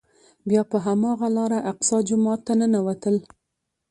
[0.49, 3.15] بیا په هماغه لاره الاقصی جومات ته ننوتل.